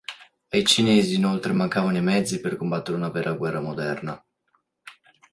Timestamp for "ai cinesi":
0.49-1.13